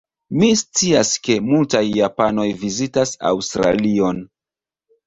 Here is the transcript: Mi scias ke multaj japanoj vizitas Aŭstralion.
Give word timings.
Mi 0.37 0.47
scias 0.61 1.11
ke 1.27 1.35
multaj 1.49 1.83
japanoj 1.99 2.49
vizitas 2.65 3.17
Aŭstralion. 3.35 4.29